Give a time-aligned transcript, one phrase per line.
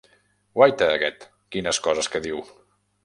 [0.59, 1.27] Guaita, aquest,
[1.57, 2.43] quines coses que diu!